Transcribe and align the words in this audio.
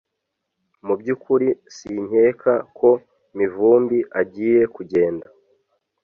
Mubyukuri 0.85 1.47
sinkeka 1.75 2.53
ko 2.77 2.89
Mivumbi 3.37 3.99
agiye 4.19 4.61
kugenda 4.75 5.27